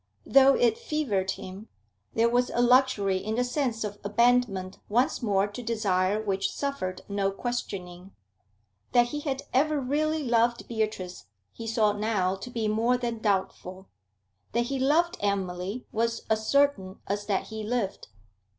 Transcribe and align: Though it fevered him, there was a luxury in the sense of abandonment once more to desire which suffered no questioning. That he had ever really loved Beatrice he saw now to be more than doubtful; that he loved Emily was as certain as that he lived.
Though 0.25 0.55
it 0.55 0.79
fevered 0.79 1.29
him, 1.29 1.67
there 2.15 2.27
was 2.27 2.49
a 2.49 2.59
luxury 2.59 3.17
in 3.17 3.35
the 3.35 3.43
sense 3.43 3.83
of 3.83 3.99
abandonment 4.03 4.79
once 4.89 5.21
more 5.21 5.45
to 5.49 5.61
desire 5.61 6.19
which 6.19 6.51
suffered 6.51 7.01
no 7.07 7.29
questioning. 7.29 8.09
That 8.93 9.09
he 9.09 9.19
had 9.19 9.43
ever 9.53 9.79
really 9.79 10.23
loved 10.23 10.67
Beatrice 10.67 11.25
he 11.53 11.67
saw 11.67 11.91
now 11.93 12.35
to 12.35 12.49
be 12.49 12.67
more 12.67 12.97
than 12.97 13.19
doubtful; 13.19 13.89
that 14.53 14.61
he 14.61 14.79
loved 14.79 15.17
Emily 15.19 15.85
was 15.91 16.25
as 16.31 16.47
certain 16.47 16.97
as 17.05 17.27
that 17.27 17.49
he 17.49 17.61
lived. 17.63 18.07